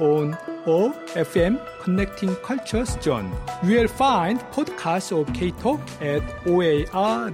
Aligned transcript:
On 0.00 0.34
OFM 0.64 1.60
Connecting 1.82 2.34
Cultures 2.36 2.96
Zone. 3.00 3.30
You 3.62 3.76
will 3.76 3.88
find 3.88 4.40
podcasts 4.50 5.12
of 5.12 5.32
K-Talk 5.34 5.80
at 6.00 6.22
oar.org.nz 6.46 7.30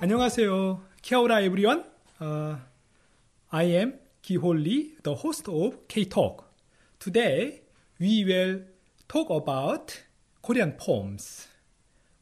안녕하세요. 0.00 0.80
Kia 1.00 1.18
everyone. 1.42 1.84
Uh, 2.20 2.56
I 3.52 3.64
am 3.80 3.94
Ki-hol 4.20 4.56
Lee, 4.56 4.96
the 5.02 5.14
host 5.14 5.48
of 5.48 5.86
K-Talk. 5.88 6.44
Today, 6.98 7.62
we 7.98 8.24
will 8.24 8.62
talk 9.08 9.30
about 9.30 10.02
Korean 10.42 10.72
poems 10.72 11.46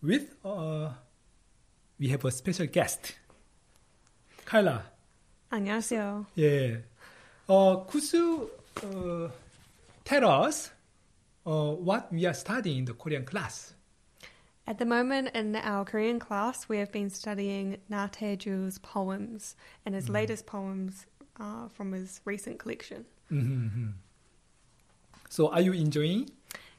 with 0.03 0.35
uh, 0.45 0.91
we 1.99 2.09
have 2.09 2.25
a 2.25 2.31
special 2.31 2.67
guest. 2.67 3.15
Kyla. 4.45 4.92
안녕하세요. 5.52 6.26
Yeah. 6.36 6.78
Uh, 7.48 7.78
could 7.88 8.04
you 8.12 8.50
uh, 8.84 9.30
tell 10.04 10.26
us 10.30 10.72
uh, 11.46 11.72
what 11.72 12.12
we 12.12 12.26
are 12.26 12.34
studying 12.34 12.80
in 12.80 12.86
the 12.86 12.94
Korean 12.94 13.24
class? 13.26 13.74
At 14.68 14.80
the 14.80 14.86
moment 14.86 15.30
in 15.34 15.56
our 15.56 15.86
Korean 15.86 16.20
class, 16.20 16.68
we 16.68 16.78
have 16.80 16.92
been 16.92 17.10
studying 17.10 17.78
Na 17.88 18.08
Tae-ju's 18.08 18.80
poems 18.80 19.56
and 19.86 19.96
his 19.96 20.10
latest 20.10 20.46
poems 20.46 21.06
uh, 21.40 21.70
from 21.70 21.94
his 21.94 22.20
recent 22.26 22.60
collection. 22.60 23.06
So, 25.30 25.48
are 25.52 25.62
you 25.62 25.72
enjoying? 25.74 26.30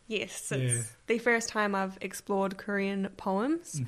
Yes, 0.07 0.51
Yeah. 0.51 0.59
it's 0.59 0.93
the 1.07 1.19
first 1.19 1.49
time 1.49 1.75
I've 1.75 1.97
explored 2.03 2.57
Korean 2.59 3.09
poems, 3.17 3.81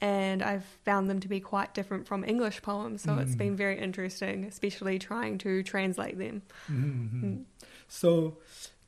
and 0.00 0.42
I've 0.42 0.64
found 0.84 1.08
them 1.08 1.20
to 1.20 1.28
be 1.28 1.40
quite 1.40 1.74
different 1.74 2.06
from 2.06 2.24
English 2.24 2.62
poems. 2.62 3.02
So 3.02 3.16
it's 3.18 3.34
mm. 3.34 3.38
been 3.38 3.56
very 3.56 3.78
interesting, 3.78 4.44
especially 4.44 4.98
trying 4.98 5.38
to 5.38 5.62
translate 5.62 6.18
them. 6.18 6.42
Mm-hmm. 6.70 7.26
Mm. 7.26 7.44
So, 7.88 8.38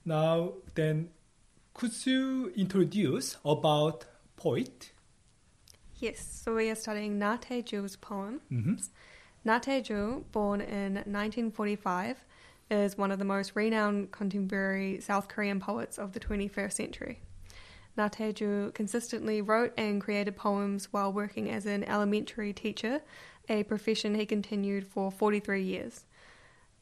now 0.05 0.55
then, 0.75 1.11
could 1.75 2.07
you 2.07 2.53
introduce 2.57 3.37
about 3.45 4.05
poet? 4.37 4.93
Yes, 5.99 6.43
so 6.45 6.55
we 6.55 6.71
are 6.71 6.75
studying 6.75 7.19
Na 7.19 7.37
Tae-ju's 7.37 7.97
poems. 7.97 8.43
Mhm. 8.51 8.89
Na 9.45 9.59
Tae-ju, 9.59 10.25
born 10.33 10.61
in 10.61 10.95
1945, 10.95 12.25
is 12.71 12.99
one 12.99 13.11
of 13.11 13.19
the 13.19 13.25
most 13.25 13.53
renowned 13.55 14.11
contemporary 14.11 15.01
South 15.01 15.29
Korean 15.29 15.61
poets 15.61 15.99
of 15.99 16.13
the 16.13 16.21
21st 16.21 16.73
century. 16.73 17.21
Na 17.97 18.09
Tae-ju 18.09 18.73
consistently 18.75 19.41
wrote 19.41 19.73
and 19.77 20.01
created 20.01 20.37
poems 20.37 20.93
while 20.93 21.13
working 21.13 21.51
as 21.51 21.65
an 21.65 21.85
elementary 21.85 22.53
teacher, 22.53 23.01
a 23.49 23.63
profession 23.63 24.15
he 24.15 24.27
continued 24.27 24.87
for 24.87 25.11
43 25.11 25.63
years. 25.63 26.05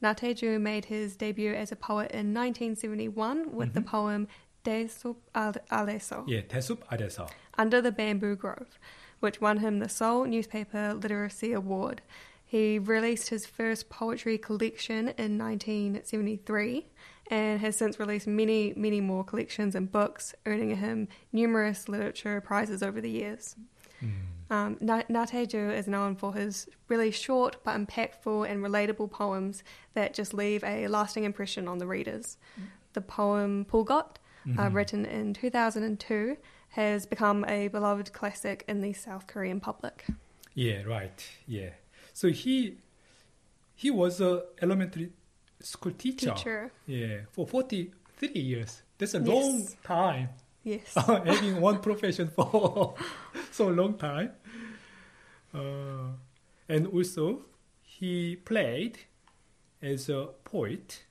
Na 0.00 0.12
Tae-ju 0.12 0.58
made 0.58 0.86
his 0.86 1.16
debut 1.16 1.54
as 1.54 1.70
a 1.70 1.76
poet 1.76 2.10
in 2.10 2.34
1971 2.34 3.54
with 3.54 3.68
mm-hmm. 3.68 3.74
the 3.74 3.80
poem 3.82 4.28
Tesup 4.64 5.16
Aleso. 5.34 6.24
Yeah, 6.26 6.40
Tesup 6.40 7.30
Under 7.56 7.80
the 7.80 7.92
Bamboo 7.92 8.34
Grove, 8.34 8.78
which 9.20 9.40
won 9.40 9.58
him 9.58 9.78
the 9.78 9.88
Seoul 9.88 10.24
Newspaper 10.24 10.94
Literacy 10.94 11.52
Award. 11.52 12.02
He 12.44 12.78
released 12.78 13.28
his 13.28 13.46
first 13.46 13.88
poetry 13.88 14.38
collection 14.38 15.08
in 15.18 15.38
1973 15.38 16.86
and 17.30 17.60
has 17.60 17.76
since 17.76 17.98
released 17.98 18.26
many, 18.26 18.72
many 18.76 19.00
more 19.00 19.24
collections 19.24 19.74
and 19.74 19.90
books, 19.90 20.34
earning 20.46 20.76
him 20.76 21.08
numerous 21.32 21.88
literature 21.88 22.40
prizes 22.40 22.82
over 22.82 23.00
the 23.00 23.10
years. 23.10 23.56
Um, 24.50 24.76
Na 24.80 25.02
Na 25.08 25.24
Tae-ju 25.24 25.70
is 25.70 25.88
known 25.88 26.16
for 26.16 26.34
his 26.34 26.68
really 26.88 27.10
short 27.10 27.56
but 27.64 27.76
impactful 27.76 28.48
and 28.48 28.62
relatable 28.62 29.10
poems 29.10 29.64
that 29.94 30.12
just 30.12 30.34
leave 30.34 30.62
a 30.64 30.86
lasting 30.88 31.24
impression 31.24 31.66
on 31.66 31.78
the 31.78 31.86
readers. 31.86 32.36
The 32.92 33.00
poem 33.00 33.64
Pulgot, 33.64 34.18
uh, 34.58 34.68
written 34.70 35.06
in 35.06 35.32
2002, 35.32 36.36
has 36.70 37.06
become 37.06 37.44
a 37.48 37.68
beloved 37.68 38.12
classic 38.12 38.64
in 38.68 38.82
the 38.82 38.92
South 38.92 39.26
Korean 39.26 39.60
public. 39.60 40.04
Yeah, 40.54 40.82
right. 40.82 41.26
Yeah. 41.46 41.70
So 42.12 42.28
he 42.28 42.78
he 43.74 43.90
was 43.90 44.20
a 44.20 44.44
elementary 44.60 45.10
school 45.63 45.91
teacher. 45.93 46.33
Teacher. 46.33 46.71
Yeah, 46.87 47.21
for 47.31 47.45
43 47.47 48.31
years. 48.39 48.81
That's 48.97 49.13
a 49.13 49.19
Yes. 49.19 49.27
long 49.27 49.67
time. 49.83 50.29
Yes. 50.63 50.93
Having 50.95 51.61
one 51.61 51.79
profession 51.81 52.29
for 52.35 52.95
so 53.51 53.67
long 53.69 53.97
time. 53.97 54.31
Uh, 55.53 56.13
and 56.67 56.85
also, 56.87 57.41
he 57.81 58.35
played 58.35 58.97
as 59.81 60.09
a 60.09 60.27
poet 60.43 61.05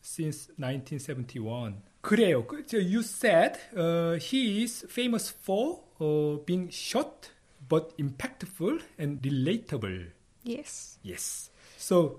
since 0.00 0.48
1971. 0.56 1.82
그래요. 2.00 2.46
그, 2.46 2.64
저, 2.66 2.78
You 2.80 3.02
said 3.02 3.58
uh, 3.76 4.14
he 4.18 4.62
is 4.62 4.84
famous 4.88 5.28
for 5.30 5.82
uh, 6.00 6.38
being 6.46 6.70
short 6.70 7.30
but 7.68 7.96
impactful 7.98 8.80
and 8.98 9.20
relatable. 9.20 10.06
yes. 10.44 10.98
Yes. 11.02 11.50
So 11.76 12.06
uh, 12.06 12.14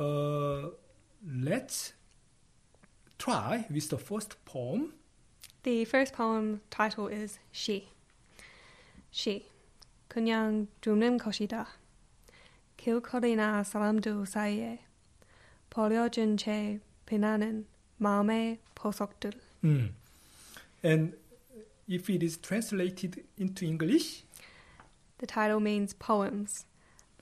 let's 0.00 1.92
try 3.18 3.66
with 3.70 3.88
the 3.88 3.98
first 3.98 4.36
poem. 4.44 4.92
The 5.62 5.84
first 5.84 6.12
poem 6.14 6.60
title 6.70 7.08
is 7.08 7.38
She. 7.52 7.88
She. 9.10 9.48
그냥 10.08 10.68
죽는 10.80 11.18
것이다. 11.18 11.66
길거리나 12.76 13.64
사람들 13.64 14.26
사이에 14.26 14.80
버려진 15.70 16.36
채 16.36 16.80
빛나는 17.06 17.66
마음의 17.98 18.58
보석들. 18.74 19.32
Mm. 19.64 19.94
And 20.84 21.16
if 21.88 22.08
it 22.10 22.22
is 22.22 22.38
translated 22.40 23.24
into 23.38 23.64
English, 23.64 24.24
The 25.18 25.26
title 25.26 25.60
means 25.60 25.94
poems, 25.94 26.66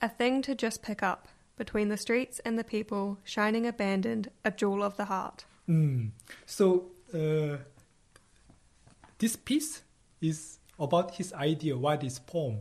a 0.01 0.09
thing 0.09 0.41
to 0.43 0.53
just 0.53 0.81
pick 0.81 1.01
up 1.01 1.29
between 1.60 1.88
the 1.90 1.96
streets 2.06 2.36
and 2.46 2.58
the 2.58 2.64
people, 2.64 3.18
shining 3.22 3.66
abandoned, 3.66 4.24
a 4.44 4.50
jewel 4.60 4.82
of 4.82 4.96
the 4.96 5.04
heart. 5.14 5.44
mm. 5.68 6.10
so 6.46 6.66
uh, 7.20 7.56
this 9.18 9.36
piece 9.36 9.82
is 10.30 10.58
about 10.78 11.08
his 11.18 11.32
idea 11.50 11.74
what 11.76 12.02
is 12.02 12.18
poem. 12.18 12.58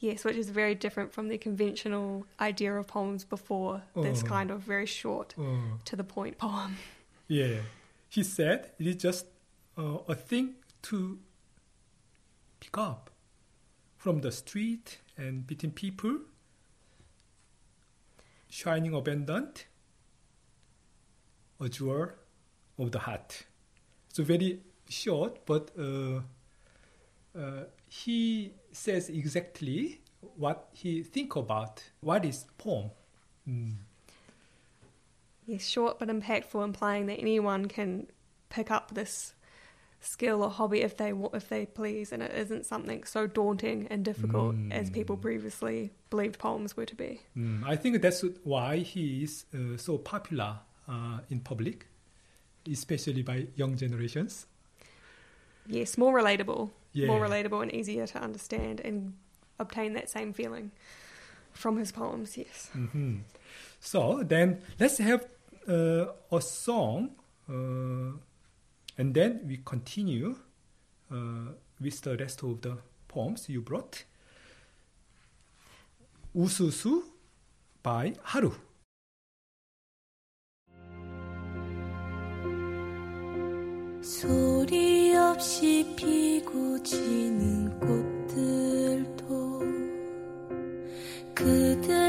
Yes, 0.00 0.24
which 0.24 0.36
is 0.44 0.48
very 0.62 0.74
different 0.84 1.12
from 1.12 1.28
the 1.28 1.38
conventional 1.38 2.24
idea 2.40 2.72
of 2.80 2.86
poems 2.86 3.24
before 3.36 3.82
this 4.06 4.22
Oh. 4.22 4.26
kind 4.36 4.50
of 4.50 4.58
very 4.74 4.86
short, 4.86 5.34
Uh, 5.36 5.76
to 5.88 5.94
the 5.96 6.04
point 6.16 6.38
poem. 6.38 6.72
yeah, 7.40 7.60
he 8.08 8.22
said 8.36 8.58
it 8.80 8.86
is 8.86 8.96
just 9.08 9.26
uh, 9.76 9.98
a 10.14 10.14
thing 10.14 10.46
to 10.88 10.98
pick 12.60 12.76
up 12.78 13.10
from 13.96 14.20
the 14.22 14.32
street 14.32 14.86
and 15.16 15.46
between 15.46 15.72
people, 15.72 16.14
shining 18.48 18.94
abundant, 18.94 19.66
a 21.60 21.68
jewel 21.68 22.10
of 22.78 22.92
the 22.92 22.98
heart. 22.98 23.44
So 24.12 24.22
very 24.22 24.60
short, 24.88 25.44
but 25.46 25.70
uh, 25.78 26.20
uh, 27.38 27.64
he 27.88 28.52
says 28.72 29.08
exactly 29.08 30.00
what 30.36 30.68
he 30.72 31.02
think 31.02 31.36
about 31.36 31.82
what 32.00 32.24
is 32.24 32.46
poem. 32.56 32.90
Mm. 33.48 33.74
Yes, 35.46 35.66
short 35.66 35.98
but 35.98 36.08
impactful, 36.08 36.62
implying 36.62 37.06
that 37.06 37.18
anyone 37.18 37.66
can 37.66 38.06
pick 38.50 38.70
up 38.70 38.94
this 38.94 39.34
skill 40.00 40.42
or 40.42 40.50
hobby 40.50 40.82
if 40.82 40.96
they 40.96 41.12
if 41.32 41.48
they 41.48 41.66
please, 41.66 42.12
and 42.12 42.22
it 42.22 42.34
isn't 42.34 42.66
something 42.66 43.04
so 43.04 43.26
daunting 43.26 43.86
and 43.90 44.04
difficult 44.04 44.54
as 44.70 44.90
people 44.90 45.16
previously 45.16 45.90
believed 46.10 46.38
poems 46.38 46.76
were 46.76 46.86
to 46.86 46.94
be. 46.94 47.20
Mm, 47.36 47.64
I 47.66 47.76
think 47.76 48.00
that's 48.00 48.24
why 48.44 48.78
he 48.78 49.22
is 49.24 49.44
uh, 49.54 49.76
so 49.76 49.98
popular 49.98 50.58
uh, 50.88 51.18
in 51.30 51.40
public, 51.40 51.86
especially 52.70 53.22
by 53.22 53.46
young 53.56 53.76
generations. 53.76 54.46
Yes, 55.66 55.98
more 55.98 56.14
relatable, 56.14 56.70
more 57.06 57.20
relatable 57.20 57.62
and 57.62 57.72
easier 57.74 58.06
to 58.06 58.18
understand 58.18 58.80
and 58.80 59.14
obtain 59.58 59.92
that 59.94 60.08
same 60.08 60.32
feeling 60.32 60.70
from 61.52 61.76
his 61.76 61.92
poems. 61.92 62.38
Yes. 62.38 62.70
hmm 62.72 63.16
So 63.80 64.22
then 64.22 64.60
let's 64.80 64.98
have 64.98 65.26
uh, 65.68 66.06
a 66.32 66.40
song 66.40 67.10
And 68.98 69.14
then 69.14 69.40
we 69.46 69.60
continue 69.64 70.34
uh, 71.10 71.52
with 71.80 72.00
the 72.02 72.16
rest 72.16 72.42
of 72.42 72.60
the 72.62 72.78
poems 73.06 73.48
you 73.48 73.62
brought. 73.62 74.04
우수수 76.34 77.04
by 77.82 78.12
하루. 78.22 78.52
소리 84.02 85.14
없이 85.14 85.94
피고 85.96 86.82
지는 86.82 87.78
꽃들도 87.78 89.60
그들 91.34 92.07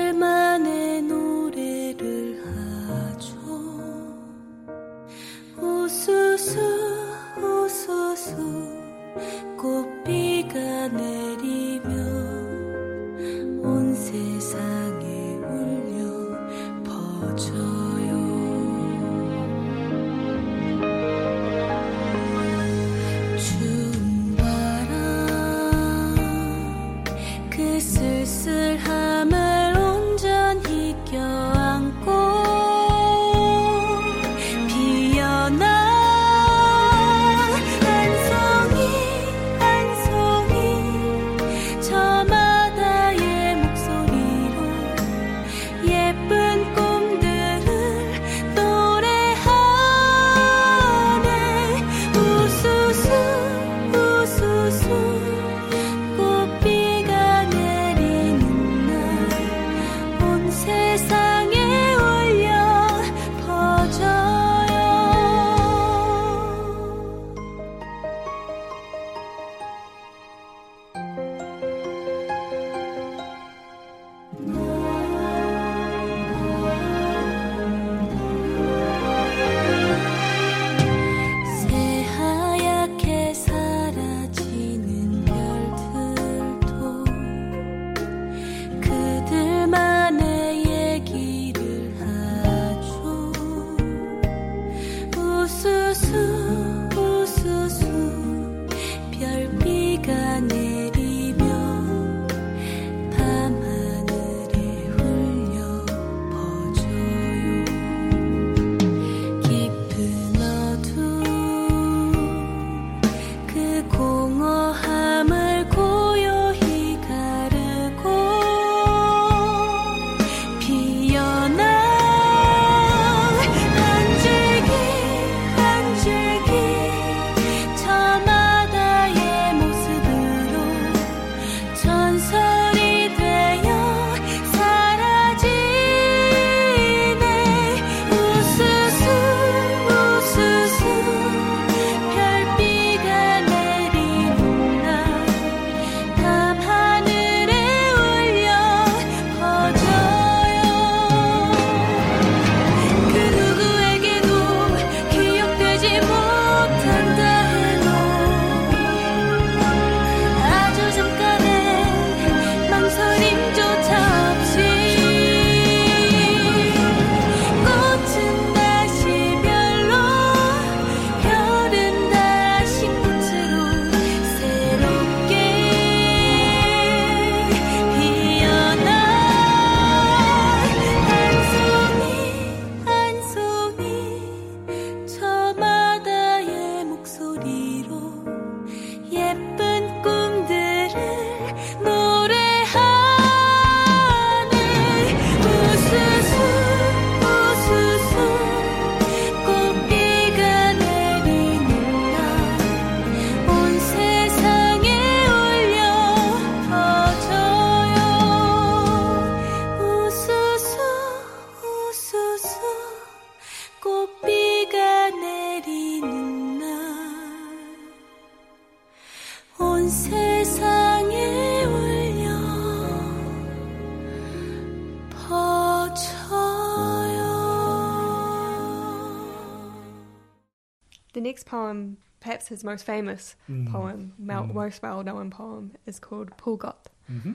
poem, 231.69 231.97
perhaps 232.19 232.47
his 232.47 232.63
most 232.63 232.85
famous 232.85 233.35
mm. 233.49 233.71
poem, 233.71 234.13
mm. 234.21 234.53
most 234.53 234.81
well 234.81 235.03
known 235.03 235.29
poem, 235.29 235.71
is 235.85 235.99
called 235.99 236.35
Pulgot. 236.37 236.87
Mm-hmm. 237.11 237.33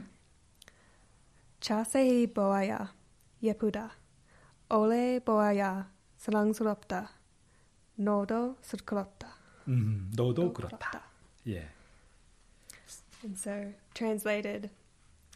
Chasei 1.61 2.26
boaya, 2.26 2.88
yepuda, 3.43 3.91
ole 4.71 5.21
boaya, 5.21 5.87
salangsuropta, 6.23 7.09
nodo 7.99 8.57
surkuropta. 8.62 9.31
Mm-hmm. 9.69 10.14
Nodo 10.17 10.50
kuropta. 10.50 11.00
Yeah. 11.45 11.69
And 13.23 13.38
so, 13.38 13.73
translated, 13.95 14.71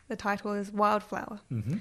the 0.08 0.16
title 0.16 0.52
is 0.52 0.70
Wildflower. 0.70 1.40
Mm-hmm. 1.50 1.78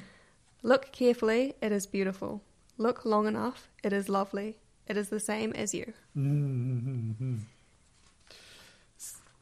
Look 0.63 0.91
carefully, 0.93 1.55
it 1.61 1.73
is 1.73 1.85
beautiful. 1.85 2.41
Look 2.77 3.03
long 3.03 3.27
enough, 3.27 3.67
it 3.83 3.91
is 3.91 4.07
lovely. 4.07 4.57
It 4.87 4.97
is 4.97 5.09
the 5.09 5.19
same 5.19 5.51
as 5.53 5.73
you. 5.73 5.93
Mm-hmm. 6.17 7.37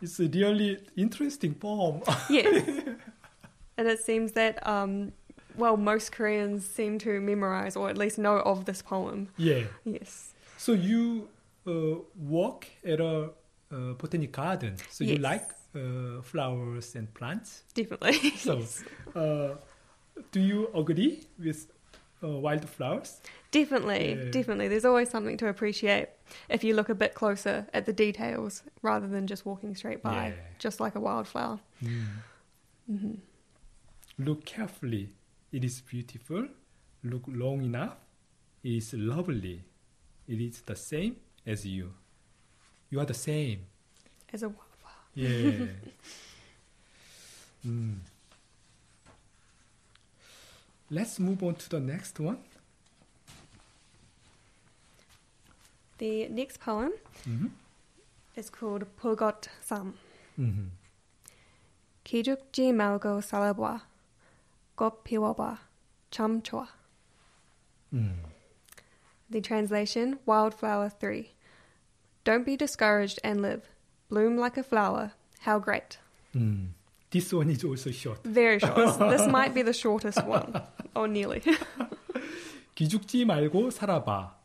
It's 0.02 0.20
a 0.20 0.28
really 0.28 0.78
interesting 0.98 1.54
poem. 1.56 2.02
yes. 2.30 2.68
And 3.78 3.88
it 3.88 4.00
seems 4.00 4.34
that, 4.34 4.66
um, 4.68 5.14
well, 5.58 5.78
most 5.78 6.12
Koreans 6.12 6.68
seem 6.68 7.00
to 7.00 7.22
memorize 7.22 7.76
or 7.76 7.90
at 7.90 7.98
least 7.98 8.18
know 8.18 8.40
of 8.40 8.66
this 8.66 8.82
poem. 8.82 9.30
Yeah. 9.38 9.64
Yes. 9.86 10.34
So 10.58 10.74
you 10.74 11.30
uh, 11.66 12.02
walk 12.16 12.68
at 12.84 13.00
a 13.00 13.32
uh, 13.72 13.94
botanic 13.98 14.34
garden. 14.34 14.78
So 14.90 15.04
yes. 15.04 15.14
you 15.14 15.18
like 15.18 15.50
uh, 15.76 16.22
flowers 16.22 16.96
and 16.96 17.12
plants? 17.14 17.64
Definitely. 17.74 18.32
so, 18.38 18.58
yes. 18.60 18.84
Uh, 19.16 19.56
do 20.32 20.40
you 20.40 20.70
agree 20.76 21.24
with 21.40 21.68
uh, 22.26 22.40
wildflowers? 22.40 23.22
Definitely, 23.52 24.14
Yeah. 24.16 24.32
definitely. 24.32 24.68
There's 24.68 24.86
always 24.86 25.10
something 25.10 25.38
to 25.38 25.48
appreciate 25.48 26.10
if 26.50 26.64
you 26.64 26.76
look 26.76 26.90
a 26.90 26.96
bit 26.96 27.14
closer 27.14 27.68
at 27.74 27.86
the 27.86 27.94
details 27.94 28.64
rather 28.82 29.08
than 29.08 29.28
just 29.28 29.46
walking 29.46 29.76
straight 29.76 30.02
by, 30.02 30.28
Yeah. 30.28 30.34
just 30.60 30.80
like 30.80 30.96
a 30.96 31.00
wildflower. 31.00 31.60
hmm 32.88 33.16
Look 34.18 34.46
carefully. 34.46 35.10
It 35.52 35.64
is 35.64 35.82
beautiful. 35.82 36.48
Look 37.04 37.24
long 37.28 37.64
enough. 37.64 37.98
It 38.64 38.72
is 38.78 38.94
lovely. 38.94 39.62
It 40.28 40.40
is 40.42 40.62
the 40.62 40.76
same 40.76 41.18
as 41.46 41.66
you. 41.66 41.94
You 42.90 43.00
are 43.02 43.06
the 43.06 43.14
same. 43.14 43.60
As 44.34 44.44
a 44.44 44.50
wildflower. 44.50 45.04
Yeah. 45.14 45.68
Mm. 47.66 47.98
Let's 50.91 51.19
move 51.21 51.43
on 51.43 51.55
to 51.57 51.69
the 51.69 51.81
next 51.81 52.19
one. 52.19 52.39
The 55.99 56.29
next 56.29 56.59
poem 56.61 56.93
Mhm. 57.25 57.51
is 58.37 58.51
called 58.51 58.87
Pulgot 58.97 59.49
Sam. 59.61 59.95
Mhm. 60.39 60.71
기죽지 62.05 62.73
말고 62.73 63.21
살아봐. 63.21 63.87
꽃 64.75 65.05
피워봐. 65.05 65.59
참 66.11 66.43
좋아. 66.43 66.67
Mm. 67.93 68.15
The 69.31 69.41
translation 69.41 70.19
Wildflower 70.27 70.89
3. 70.89 71.35
Don't 72.25 72.45
be 72.45 72.57
discouraged 72.57 73.19
and 73.23 73.41
live. 73.43 73.63
Bloom 74.09 74.37
like 74.39 74.57
a 74.59 74.65
flower. 74.65 75.13
How 75.41 75.59
great. 75.61 75.99
Mm. 76.35 76.71
This 77.16 77.32
one 77.32 77.50
is 77.50 77.64
also 77.64 77.92
short. 77.92 78.22
Very 78.26 78.60
short. 78.60 78.76
this 79.00 79.26
might 79.26 79.54
be 79.54 79.62
the 79.62 79.72
shortest 79.72 80.22
one, 80.26 80.52
or 80.94 81.08
nearly. 81.08 81.42
기죽지 82.76 83.24
말고 83.24 83.72
살아봐. 83.72 84.36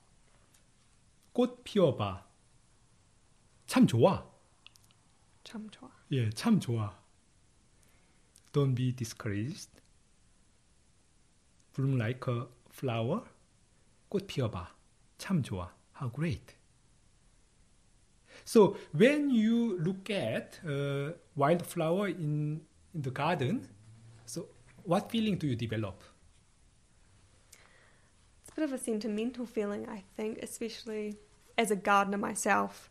꽃 1.32 1.64
피워봐. 1.64 2.22
참 3.66 3.88
좋아. 3.88 4.24
참 5.42 5.68
좋아. 5.70 5.90
예, 6.12 6.30
참 6.30 6.60
좋아. 6.60 6.94
Don't 8.52 8.76
be 8.76 8.92
discouraged. 8.92 9.82
Bloom 11.74 11.98
like 11.98 12.28
a 12.28 12.46
flower. 12.70 13.22
꽃 14.08 14.28
피워봐. 14.28 14.68
참 15.18 15.42
좋아. 15.42 15.72
How 16.00 16.08
great. 16.08 16.54
So 18.52 18.76
when 18.92 19.30
you 19.30 19.78
look 19.78 20.10
at 20.10 20.58
uh, 20.66 21.12
wildflower 21.36 22.08
in, 22.08 22.60
in 22.92 23.02
the 23.02 23.12
garden, 23.12 23.68
so 24.26 24.48
what 24.82 25.08
feeling 25.08 25.36
do 25.38 25.46
you 25.46 25.54
develop? 25.54 26.02
It's 27.52 28.50
a 28.50 28.54
bit 28.56 28.64
of 28.64 28.72
a 28.72 28.78
sentimental 28.78 29.46
feeling, 29.46 29.88
I 29.88 30.02
think, 30.16 30.38
especially 30.42 31.14
as 31.56 31.70
a 31.70 31.76
gardener 31.76 32.18
myself. 32.18 32.90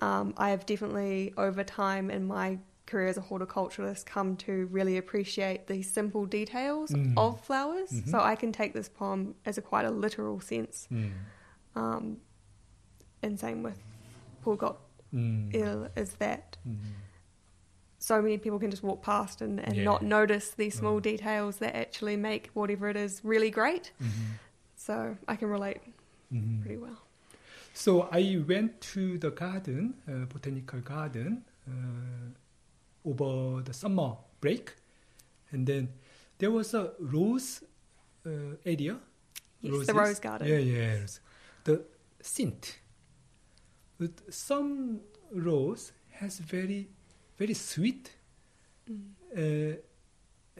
Um, 0.00 0.34
I 0.36 0.50
have 0.50 0.66
definitely, 0.66 1.32
over 1.38 1.64
time 1.64 2.10
in 2.10 2.26
my 2.26 2.58
career 2.84 3.06
as 3.06 3.16
a 3.16 3.22
horticulturalist, 3.22 4.04
come 4.04 4.36
to 4.48 4.66
really 4.66 4.98
appreciate 4.98 5.66
the 5.66 5.80
simple 5.80 6.26
details 6.26 6.90
Mm. 6.90 7.14
of 7.16 7.40
flowers. 7.40 7.90
Mhm. 7.90 8.10
So 8.10 8.20
I 8.20 8.34
can 8.36 8.52
take 8.52 8.74
this 8.74 8.90
poem 8.90 9.34
as 9.46 9.56
a 9.56 9.62
quite 9.62 9.86
a 9.86 9.90
literal 9.90 10.40
sense. 10.40 10.86
Mm. 10.92 11.12
Um, 11.74 12.16
and 13.22 13.40
same 13.40 13.62
with 13.62 13.80
Pulgot 14.48 14.76
Mm. 15.12 15.54
Il 15.54 15.88
is 15.96 16.10
that 16.18 16.58
Mm. 16.66 16.76
so 17.98 18.20
many 18.22 18.36
people 18.38 18.58
can 18.58 18.70
just 18.70 18.82
walk 18.82 19.00
past 19.02 19.40
and, 19.40 19.58
and 19.60 19.82
not 19.84 20.02
notice 20.02 20.50
these 20.56 20.74
small 20.78 20.96
Oh. 20.96 21.00
details 21.00 21.56
that 21.58 21.74
actually 21.74 22.16
make 22.16 22.50
whatever 22.54 22.90
it 22.90 22.96
is 22.96 23.22
really 23.24 23.50
great. 23.50 23.92
Mhm. 24.00 24.38
So 24.76 25.16
I 25.26 25.36
can 25.36 25.48
relate 25.48 25.80
Mhm. 26.30 26.60
pretty 26.60 26.76
well. 26.76 26.98
So 27.72 28.08
I 28.12 28.36
went 28.46 28.80
to 28.92 29.18
the 29.18 29.30
garden, 29.30 29.94
uh, 30.06 30.26
botanical 30.26 30.80
garden, 30.80 31.44
uh, 31.66 32.30
over 33.10 33.62
the 33.62 33.72
summer 33.72 34.16
break, 34.40 34.74
and 35.52 35.66
then 35.66 35.88
there 36.38 36.50
was 36.50 36.74
a 36.74 36.92
rose 37.00 37.62
uh, 38.26 38.56
area. 38.66 38.98
Yes, 39.62 39.86
the 39.86 39.94
rose 39.94 40.20
garden. 40.20 40.46
Yeah, 40.48 40.58
yeah. 40.58 41.06
The 41.64 41.80
scent. 42.20 42.78
With 43.98 44.32
some 44.32 45.00
rose 45.32 45.92
has 46.20 46.38
very, 46.38 46.88
very 47.38 47.54
sweet 47.54 48.10
Mm. 48.90 49.10
uh, 49.36 49.76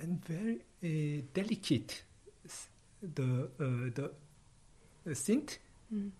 and 0.02 0.22
very 0.24 0.60
uh, 0.84 1.22
delicate. 1.32 2.02
The 3.02 3.48
uh, 3.58 4.10
the 5.04 5.14
scent 5.14 5.58
Mm. 5.94 6.10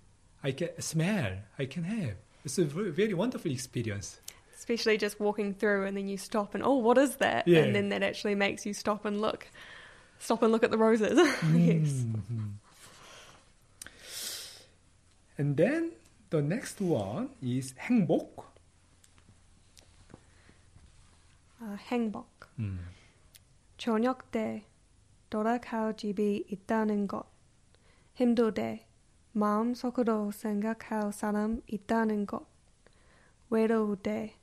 I 0.42 0.52
can 0.52 0.68
smell, 0.80 1.32
I 1.58 1.66
can 1.66 1.84
have. 1.84 2.14
It's 2.44 2.56
a 2.58 2.64
very, 2.64 2.90
very 2.90 3.12
wonderful 3.12 3.50
experience. 3.50 4.20
Especially 4.56 4.96
just 4.96 5.20
walking 5.20 5.52
through 5.52 5.84
and 5.86 5.94
then 5.96 6.08
you 6.08 6.16
stop 6.16 6.54
and, 6.54 6.64
oh, 6.64 6.76
what 6.76 6.96
is 6.96 7.16
that? 7.16 7.46
Yeah. 7.46 7.58
And 7.64 7.74
then 7.74 7.90
that 7.90 8.02
actually 8.02 8.34
makes 8.36 8.64
you 8.64 8.72
stop 8.72 9.04
and 9.04 9.20
look. 9.20 9.48
Stop 10.20 10.42
and 10.42 10.50
look 10.52 10.64
at 10.64 10.70
the 10.70 10.78
roses. 10.78 11.18
yes. 11.54 12.04
Mhm. 12.06 12.52
And 15.36 15.56
then 15.56 15.92
the 16.30 16.42
next 16.42 16.80
one 16.80 17.30
is 17.42 17.74
행복. 17.78 18.44
Uh, 21.60 21.76
행복. 21.90 22.26
Mm. 22.58 22.78
저녁 23.76 24.30
때 24.30 24.64
돌아갈 25.30 25.96
집이 25.96 26.46
있다는 26.48 27.06
것. 27.06 27.24
힘들대 28.14 28.86
마음속으로 29.32 30.32
생각할 30.32 31.12
사람 31.12 31.62
있다는 31.66 32.26
것. 32.26 32.46
외로울 33.50 33.96
때 33.96 34.34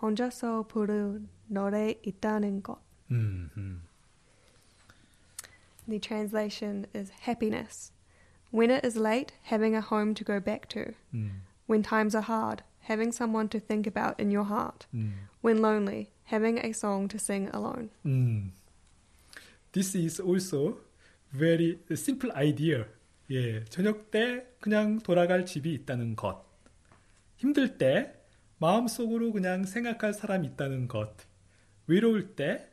혼자서 0.00 0.66
부를 0.68 1.26
노래 1.46 1.94
있다는 2.04 2.62
것. 2.62 2.80
Mhm. 3.10 3.82
The 5.88 5.98
translation 6.00 6.86
is 6.94 7.10
happiness. 7.26 7.92
When 8.51 8.69
it 8.69 8.85
is 8.85 8.95
late, 8.95 9.33
having 9.43 9.75
a 9.75 9.81
home 9.81 10.13
to 10.15 10.23
go 10.23 10.39
back 10.39 10.67
to. 10.69 10.93
Mm. 11.13 11.41
When 11.67 11.81
times 11.81 12.13
are 12.15 12.21
hard, 12.21 12.61
having 12.81 13.11
someone 13.11 13.47
to 13.49 13.59
think 13.59 13.87
about 13.87 14.19
in 14.19 14.29
your 14.31 14.43
heart. 14.45 14.85
Mm. 14.93 15.11
When 15.41 15.61
lonely, 15.61 16.09
having 16.25 16.59
a 16.59 16.71
song 16.73 17.07
to 17.09 17.17
sing 17.17 17.49
alone. 17.51 17.89
Mm. 18.05 18.51
This 19.71 19.95
is 19.95 20.19
also 20.19 20.77
very 21.31 21.79
simple 21.95 22.31
idea. 22.35 22.85
예, 23.31 23.63
저녁 23.69 24.11
때 24.11 24.45
그냥 24.61 24.99
돌아갈 24.99 25.45
집이 25.45 25.73
있다는 25.73 26.15
것. 26.15 26.43
힘들 27.37 27.77
때 27.77 28.13
마음속으로 28.59 29.31
그냥 29.31 29.65
생각할 29.65 30.13
사람이 30.13 30.47
있다는 30.49 30.87
것. 30.87 31.15
외로울 31.87 32.35
때 32.35 32.69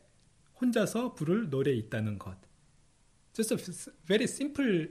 혼자서 0.60 1.14
부를 1.14 1.48
노래 1.48 1.72
있다는 1.72 2.18
것. 2.18 2.36
Just 3.32 3.54
a 3.54 3.58
s- 3.58 3.90
very 4.06 4.24
simple 4.24 4.88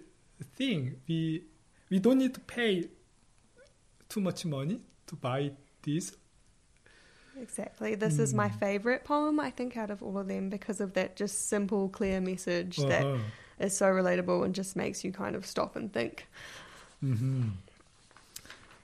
thing. 0.56 1.02
We 1.08 1.44
we 1.90 2.00
don't 2.00 2.18
need 2.20 2.34
to 2.36 2.40
pay 2.42 2.90
too 4.10 4.22
much 4.22 4.46
money 4.46 4.82
to 5.08 5.16
buy 5.16 5.52
this. 5.84 6.16
Exactly. 7.40 7.96
This 7.96 8.20
is 8.20 8.34
my 8.34 8.50
favorite 8.50 9.04
poem, 9.06 9.40
I 9.40 9.50
think, 9.52 9.78
out 9.78 9.90
of 9.92 10.04
all 10.04 10.18
of 10.18 10.28
them 10.28 10.50
because 10.50 10.82
of 10.82 10.94
that 10.94 11.16
just 11.16 11.48
simple, 11.48 11.88
clear 11.90 12.20
message 12.20 12.86
that 12.88 13.02
Uh-huh. 13.04 13.18
is 13.60 13.76
so 13.78 13.86
relatable 13.88 14.44
and 14.44 14.54
just 14.54 14.76
makes 14.76 15.04
you 15.04 15.12
kind 15.12 15.36
of 15.36 15.46
stop 15.46 15.76
and 15.76 15.92
think. 15.94 16.28
hmm 17.02 17.50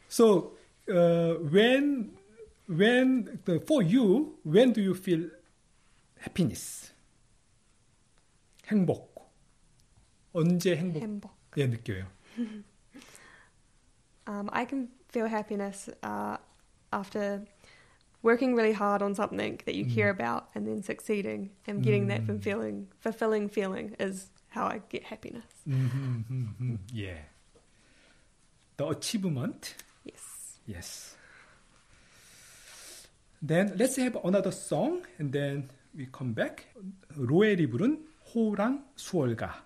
So 0.08 0.54
uh, 0.90 1.36
when 1.52 2.12
when 2.68 3.40
the, 3.46 3.60
for 3.60 3.82
you 3.82 4.38
when 4.44 4.72
do 4.72 4.82
you 4.82 4.94
feel 4.94 5.30
happiness? 6.20 6.92
행복 8.68 9.32
언제 10.34 10.76
행복 10.76 11.02
행복. 11.02 11.32
예 11.58 11.68
느껴요? 11.68 12.06
Um, 14.28 14.50
I 14.52 14.66
can 14.66 14.90
feel 15.10 15.28
happiness 15.28 15.88
uh, 16.04 16.38
after 16.92 17.46
working 18.24 18.56
really 18.56 18.74
hard 18.74 19.02
on 19.04 19.14
something 19.14 19.60
that 19.66 19.76
you 19.76 19.86
care 19.86 20.10
about 20.10 20.50
and 20.56 20.66
then 20.68 20.82
succeeding 20.82 21.52
and 21.68 21.84
getting 21.84 22.08
that 22.08 22.22
Mm. 22.24 22.28
fulfilling, 22.28 22.88
fulfilling 23.00 23.50
feeling 23.50 23.96
is 24.00 24.30
how 24.50 24.66
I 24.66 24.82
get 24.90 25.04
happiness. 25.04 25.46
Mhm, 25.68 26.26
mhm, 26.28 26.56
mhm. 26.60 26.78
예. 26.98 27.26
The 28.78 28.88
achievement. 28.90 29.76
Yes. 30.04 30.60
Yes. 30.68 31.16
Then 33.42 33.74
let's 33.78 33.96
have 33.98 34.18
another 34.26 34.52
song 34.52 35.06
and 35.20 35.32
then 35.32 35.70
we 35.96 36.08
come 36.12 36.34
back. 36.34 36.66
로엘이 37.16 37.70
부른 37.70 38.08
호랑 38.34 38.84
수월가. 38.96 39.64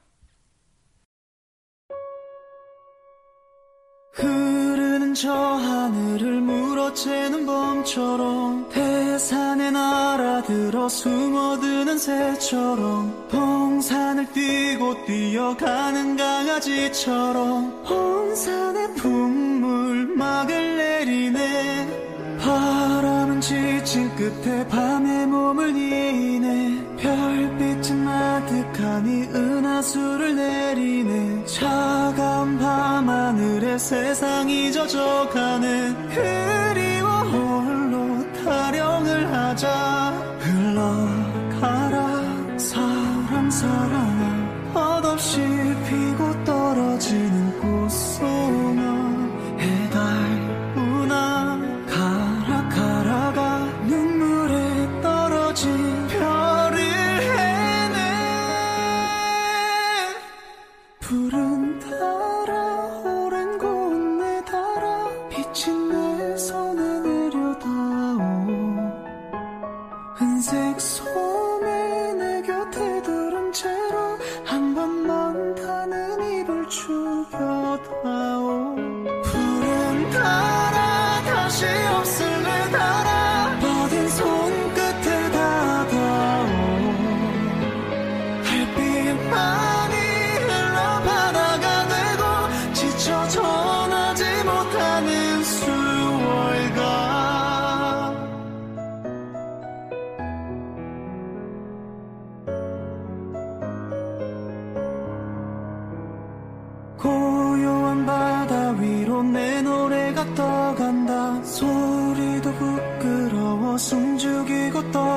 흐르는 4.14 5.12
저 5.14 5.33
하늘을 5.33 6.40
물어채는 6.40 7.47
범처럼 7.47 8.68
태산에 8.68 9.73
날아들어 9.73 10.88
숨어드는 10.88 11.99
새처럼 11.99 13.26
동산을 13.28 14.33
뛰고 14.33 15.04
뛰어가는 15.06 16.16
강아지처럼 16.16 17.85
온 17.90 18.37
산에 18.37 18.94
풍물 18.94 20.14
막을 20.16 20.76
내리네. 20.76 22.38
바람은 22.38 23.40
지친 23.40 24.14
끝에 24.14 24.68
밤에 24.68 25.26
몸을 25.26 25.75
이네. 25.75 26.97
별빛 26.99 27.73
은 28.14 28.14
아득하니 28.14 29.23
은하수를 29.35 30.37
내리네. 30.37 31.44
차가운 31.47 32.56
밤하늘에 32.59 33.76
세상이 33.76 34.71
젖어가는 34.73 36.09
그리워 36.09 37.09
홀로 37.25 38.33
타령을 38.44 39.33
하자. 39.33 40.12
흘러가라 40.38 42.59
사랑 42.59 43.50
사랑아. 43.50 44.44
멋없이 44.73 45.40
피고 45.88 46.44
떨어지는 46.44 47.61
꽃송아 47.61 48.83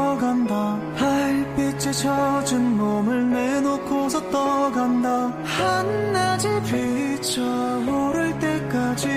떠간다. 0.07 0.79
달빛에 0.97 1.91
젖은 1.91 2.77
몸을 2.77 3.29
내놓고서 3.29 4.29
떠간다. 4.29 5.33
한낮이 5.43 6.47
비쳐오를 6.63 8.39
때까지 8.39 9.07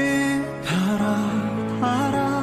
달아 0.65 1.81
달아 1.81 2.40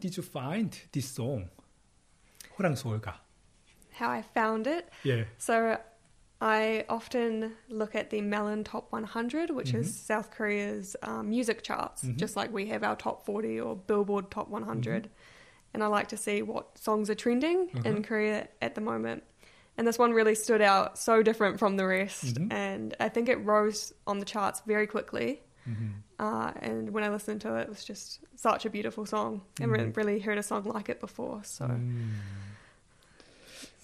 did 0.00 0.16
you 0.16 0.22
find 0.22 0.70
this 0.92 1.06
song? 1.06 1.48
호랑 2.58 2.74
소울가. 2.74 3.14
How 3.92 4.10
I 4.10 4.22
found 4.22 4.66
it. 4.66 4.88
Yeah. 5.04 5.24
So 5.38 5.78
I 6.40 6.84
often 6.88 7.52
look 7.68 7.94
at 7.94 8.10
the 8.10 8.20
Melon 8.20 8.62
Top 8.64 8.92
100, 8.92 9.50
which 9.50 9.72
is 9.72 9.94
South 9.94 10.30
Korea's 10.30 10.96
um, 11.02 11.30
music 11.30 11.62
charts, 11.62 12.02
just 12.16 12.36
like 12.36 12.52
we 12.52 12.66
have 12.66 12.82
our 12.82 12.96
Top 12.96 13.24
40 13.24 13.60
or 13.60 13.74
Billboard 13.76 14.30
Top 14.30 14.48
100. 14.48 15.08
And 15.72 15.82
I 15.82 15.86
like 15.86 16.08
to 16.08 16.16
see 16.16 16.42
what 16.42 16.78
songs 16.78 17.08
are 17.08 17.14
trending 17.14 17.70
in 17.84 18.02
Korea 18.02 18.48
at 18.60 18.74
the 18.74 18.80
moment. 18.82 19.24
And 19.78 19.86
this 19.86 19.98
one 19.98 20.12
really 20.12 20.34
stood 20.34 20.62
out, 20.62 20.98
so 20.98 21.22
different 21.22 21.58
from 21.58 21.76
the 21.76 21.86
rest. 21.86 22.38
And 22.50 22.94
I 23.00 23.08
think 23.08 23.28
it 23.28 23.36
rose 23.44 23.92
on 24.06 24.18
the 24.18 24.24
charts 24.24 24.62
very 24.66 24.86
quickly. 24.86 25.42
Uh, 26.19 26.51
and 26.61 26.89
when 26.91 27.03
I 27.03 27.09
listened 27.09 27.41
to 27.41 27.55
it, 27.55 27.61
it 27.63 27.69
was 27.69 27.83
just 27.83 28.19
such 28.35 28.65
a 28.65 28.69
beautiful 28.69 29.05
song. 29.05 29.41
I 29.59 29.63
haven't 29.63 29.97
really 29.97 30.19
heard 30.19 30.37
a 30.37 30.43
song 30.43 30.63
like 30.65 30.89
it 30.89 30.99
before. 30.99 31.41
So 31.43 31.69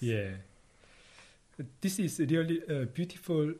Yeah. 0.00 0.30
This 1.80 1.98
is 1.98 2.20
really 2.20 2.62
a 2.68 2.86
beautiful 2.86 3.52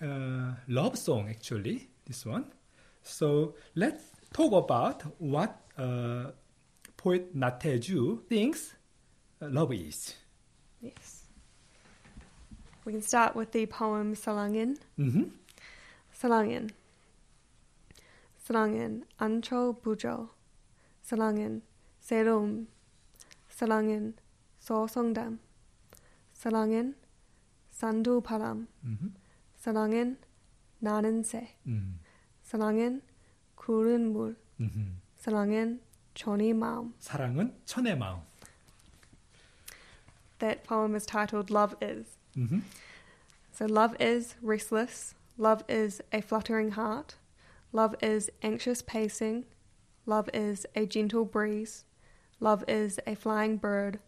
uh, 0.00 0.52
love 0.68 0.96
song, 0.96 1.28
actually, 1.28 1.88
this 2.06 2.24
one. 2.24 2.44
So 3.02 3.54
let's 3.74 4.04
talk 4.32 4.52
about 4.52 5.02
what 5.18 5.60
uh, 5.76 6.30
poet 6.96 7.34
Na 7.34 7.50
Tae-ju 7.50 8.22
thinks 8.28 8.74
uh, 9.42 9.48
love 9.50 9.72
is. 9.72 10.14
Yes. 10.80 11.24
We 12.84 12.92
can 12.92 13.02
start 13.02 13.34
with 13.34 13.52
the 13.52 13.66
poem 13.66 14.14
Salangin. 14.14 14.78
hmm 14.96 15.24
Salangin. 16.20 16.70
Salangin 18.49 19.05
안초 19.17 19.79
부조. 19.81 20.29
Salangin 21.03 21.61
새로움. 21.99 22.67
Salangin 23.49 24.13
소성담. 24.59 25.39
Salangin 26.33 26.95
산두바람. 27.71 28.67
hmm 28.83 29.13
Salangin 29.57 30.17
나는 30.79 31.23
새. 31.23 31.55
hmm 31.65 31.99
Salangin 32.43 33.01
구른 33.55 34.13
물. 34.13 34.35
hmm 34.59 34.97
Salangin 35.17 35.81
천이 36.13 36.53
마음. 36.53 36.93
사랑은 36.99 37.53
천의 37.65 37.97
마음. 37.97 38.21
That 40.39 40.63
poem 40.63 40.95
is 40.95 41.05
titled 41.05 41.49
Love 41.49 41.75
Is. 41.81 42.17
hmm 42.35 42.59
So, 43.51 43.65
love 43.65 43.95
is 44.01 44.35
restless. 44.41 45.15
Love 45.37 45.63
is 45.69 46.01
a 46.11 46.19
fluttering 46.21 46.71
heart. 46.71 47.15
Love 47.71 47.95
is 48.01 48.29
anxious 48.41 48.81
pacing. 48.81 49.45
Love 50.05 50.29
is 50.33 50.65
a 50.75 50.85
gentle 50.85 51.25
breeze. 51.25 51.85
Love 52.39 52.63
is 52.67 52.99
a 53.05 53.15
flying 53.15 53.57
bird. 53.57 53.99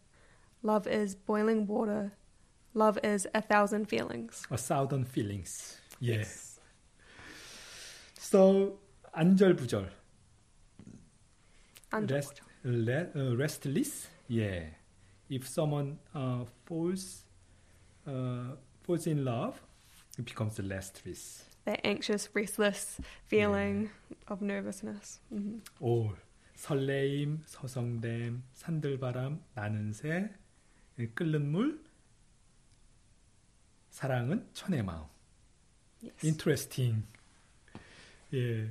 Love 0.62 0.86
is 0.86 1.14
boiling 1.14 1.66
water. 1.66 2.12
Love 2.74 2.98
is 3.02 3.26
a 3.34 3.42
thousand 3.42 3.86
feelings. 3.86 4.46
A 4.50 4.56
thousand 4.56 5.08
feelings. 5.08 5.78
Yeah. 6.00 6.24
So 8.18 8.78
안절부절. 9.12 9.90
Rest, 11.92 12.42
le, 12.64 13.10
uh, 13.14 13.36
restless. 13.36 14.08
Yeah. 14.28 14.64
If 15.28 15.48
someone 15.48 15.98
uh, 16.14 16.44
falls 16.66 17.24
uh, 18.06 18.56
falls 18.82 19.06
in 19.06 19.24
love, 19.24 19.60
it 20.18 20.26
becomes 20.26 20.60
restless. 20.60 21.44
That 21.65 21.79
anxious, 21.85 22.29
restless 22.33 22.99
feeling 23.25 23.89
of 24.27 24.41
nervousness. 24.43 25.21
Mhm. 25.31 25.61
오, 25.79 26.13
설레임, 26.55 27.41
서성됨, 27.45 28.43
산들바람, 28.53 29.41
나는 29.55 29.93
새, 29.93 30.29
끓는 31.15 31.51
물, 31.51 31.81
사랑은 33.91 34.47
천의 34.53 34.83
마음. 34.83 35.05
Yes. 36.01 36.25
Interesting. 36.25 37.05
예. 38.33 38.69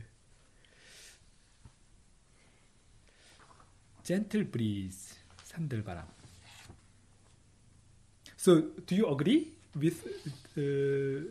Gentle 4.02 4.44
breeze, 4.50 5.14
산들바람. 5.44 6.06
So, 8.36 8.60
do 8.86 8.96
you 8.96 9.06
agree 9.08 9.52
with 9.76 10.04
uh, 10.58 11.22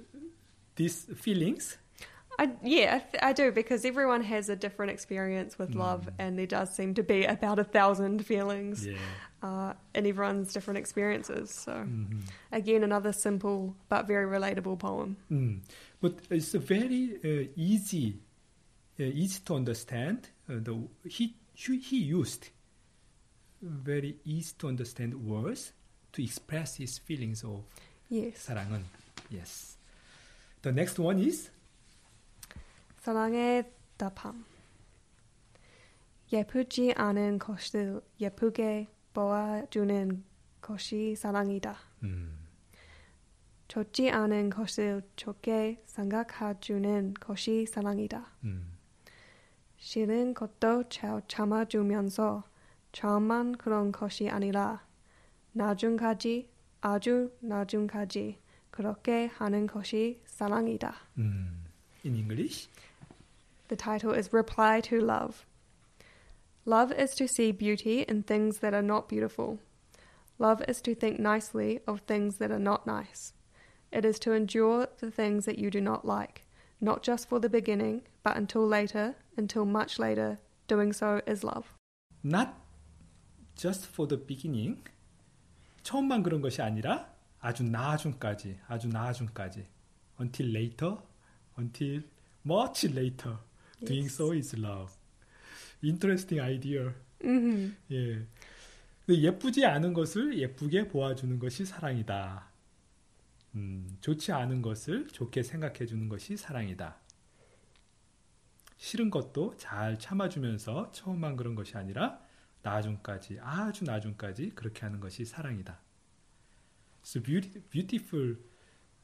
these 0.76 1.04
feelings? 1.16 1.76
I, 2.38 2.50
yeah, 2.62 2.96
I, 2.96 2.98
th- 2.98 3.22
I 3.22 3.32
do 3.32 3.50
because 3.50 3.86
everyone 3.86 4.22
has 4.24 4.50
a 4.50 4.56
different 4.56 4.92
experience 4.92 5.58
with 5.58 5.74
love, 5.74 6.06
and 6.18 6.38
there 6.38 6.46
does 6.46 6.68
seem 6.74 6.92
to 6.94 7.02
be 7.02 7.24
about 7.24 7.58
a 7.58 7.64
thousand 7.64 8.26
feelings 8.26 8.84
Yeah. 8.86 8.98
uh, 9.42 9.72
in 9.94 10.04
everyone's 10.06 10.52
different 10.52 10.76
experiences. 10.76 11.50
So, 11.50 11.72
Mhm. 11.72 12.28
again, 12.52 12.84
another 12.84 13.12
simple 13.14 13.74
but 13.88 14.06
very 14.06 14.26
relatable 14.28 14.78
poem. 14.78 15.16
Mm. 15.32 15.60
But 16.02 16.20
it's 16.28 16.52
a 16.54 16.58
very 16.58 17.16
uh, 17.24 17.48
easy, 17.56 18.20
uh, 19.00 19.04
easy 19.04 19.40
to 19.46 19.54
understand. 19.54 20.28
Uh, 20.46 20.60
the 20.60 20.76
he 21.08 21.32
he 21.54 21.78
he 21.78 21.96
used 22.12 22.50
very 23.62 24.18
easy 24.26 24.52
to 24.58 24.68
understand 24.68 25.14
words 25.24 25.72
to 26.12 26.22
express 26.22 26.76
his 26.76 26.98
feelings 26.98 27.42
of 27.44 27.64
Yes. 28.10 28.44
사랑은. 28.46 28.84
Yes. 29.30 29.78
The 30.61 30.71
next 30.71 31.01
one 31.01 31.19
is 31.19 31.51
사랑의 32.99 33.71
답함. 33.97 34.45
예쁘지 36.31 36.93
않은 36.95 37.39
것을 37.39 37.99
예쁘게 38.19 38.87
보아주는 39.13 40.23
것이 40.61 41.15
사랑이다. 41.15 41.77
음, 42.03 42.37
좋지 43.67 44.11
않은 44.11 44.51
것을 44.51 45.01
좋게 45.15 45.81
생각해주는 45.85 47.15
것이 47.15 47.65
사랑이다. 47.65 48.31
음, 48.43 48.71
싫은 49.77 50.35
것도 50.35 50.89
잘 50.89 51.23
참아주면서 51.27 52.43
처음만 52.91 53.57
그런 53.57 53.91
것이 53.91 54.29
아니라 54.29 54.85
나중까지 55.53 56.49
아주 56.81 57.35
나중까지 57.39 58.39
그렇게 58.69 59.25
하는 59.25 59.67
것이 59.67 60.21
사랑이다. 60.40 60.94
음. 61.18 61.64
In 62.04 62.14
English, 62.16 62.68
The 63.68 63.76
title 63.76 64.12
is 64.12 64.32
Reply 64.32 64.80
to 64.82 65.00
Love. 65.00 65.44
Love 66.64 66.92
is 66.92 67.14
to 67.16 67.26
see 67.26 67.52
beauty 67.52 68.02
in 68.08 68.22
things 68.22 68.58
that 68.60 68.74
are 68.74 68.82
not 68.82 69.08
beautiful. 69.08 69.58
Love 70.38 70.62
is 70.68 70.80
to 70.82 70.94
think 70.94 71.18
nicely 71.18 71.80
of 71.86 72.00
things 72.06 72.38
that 72.38 72.50
are 72.50 72.60
not 72.62 72.86
nice. 72.86 73.32
It 73.92 74.04
is 74.04 74.18
to 74.20 74.32
endure 74.32 74.88
the 75.00 75.10
things 75.10 75.46
that 75.46 75.58
you 75.58 75.70
do 75.70 75.80
not 75.80 76.04
like, 76.04 76.42
not 76.80 77.02
just 77.02 77.28
for 77.28 77.40
the 77.40 77.48
beginning, 77.48 78.02
but 78.22 78.36
until 78.36 78.66
later, 78.66 79.14
until 79.36 79.64
much 79.64 79.98
later. 79.98 80.38
Doing 80.68 80.92
so 80.92 81.20
is 81.26 81.42
love. 81.44 81.72
not 82.22 82.54
just 83.56 83.86
for 83.86 84.06
the 84.06 84.16
beginning. 84.18 84.82
처음만 85.82 86.22
그런 86.24 86.40
것이 86.42 86.60
아니라 86.60 87.08
아주 87.40 87.62
나중까지, 87.62 88.58
아주 88.68 88.88
나중까지. 88.88 89.64
Until 90.21 90.47
later, 90.55 90.97
until 91.57 92.03
much 92.45 92.85
later. 92.85 93.37
Doing 93.83 94.03
Yes. 94.03 94.13
so 94.15 94.31
is 94.33 94.55
love. 94.55 94.91
Interesting 95.83 96.39
idea. 96.39 96.93
hmm 97.21 97.75
예. 97.91 98.27
근데 99.05 99.21
예쁘지 99.21 99.65
않은 99.65 99.93
것을 99.93 100.37
예쁘게 100.37 100.87
보아주는 100.89 101.39
것이 101.39 101.65
사랑이다. 101.65 102.51
음, 103.55 103.97
좋지 103.99 104.31
않은 104.31 104.61
것을 104.61 105.07
좋게 105.07 105.41
생각해 105.43 105.85
주는 105.87 106.07
것이 106.07 106.37
사랑이다. 106.37 106.95
싫은 108.77 109.09
것도 109.09 109.55
잘 109.57 109.97
참아주면서 109.99 110.91
처음만 110.91 111.35
그런 111.35 111.55
것이 111.55 111.75
아니라 111.77 112.21
나중까지 112.61 113.39
아주 113.41 113.83
나중까지 113.83 114.51
그렇게 114.51 114.81
하는 114.81 114.99
것이 114.99 115.25
사랑이다. 115.25 115.79
So 117.03 117.21
beauty, 117.21 117.61
beautiful 117.69 118.37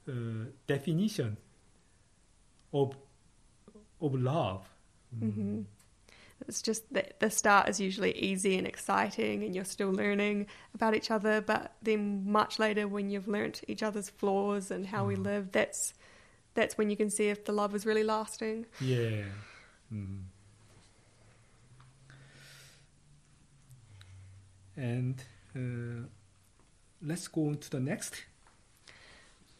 Uh, 0.08 0.46
definition 0.67 1.36
of 2.72 2.96
of 4.00 4.15
love. 4.15 4.70
Mm-hmm. 5.13 5.62
It's 6.48 6.62
just 6.62 6.93
the, 6.93 7.04
the 7.20 7.30
start 7.30 7.67
is 7.67 7.80
usually 7.80 8.12
easy 8.17 8.58
and 8.58 8.65
exciting, 8.65 9.43
and 9.43 9.54
you're 9.54 9.65
still 9.65 9.91
learning 9.91 10.48
about 10.74 10.96
each 10.96 11.12
other. 11.12 11.41
But 11.41 11.74
then, 11.82 12.32
much 12.32 12.58
later, 12.58 12.88
when 12.88 13.10
you've 13.10 13.28
learnt 13.28 13.63
each 13.67 13.84
other's 13.84 14.10
flaws 14.10 14.72
and 14.72 14.86
how 14.86 15.04
mm. 15.04 15.08
we 15.08 15.15
live, 15.15 15.52
that's 15.52 15.93
that's 16.54 16.78
when 16.78 16.89
you 16.89 16.96
can 16.96 17.10
see 17.10 17.28
if 17.30 17.43
the 17.43 17.52
love 17.52 17.76
is 17.76 17.86
really 17.86 18.04
lasting. 18.04 18.65
Yeah. 18.80 19.24
Mm. 19.93 20.24
And 24.78 25.24
uh, 25.56 26.08
let's 27.02 27.28
go 27.28 27.48
on 27.48 27.58
to 27.58 27.70
the 27.70 27.80
next. 27.80 28.24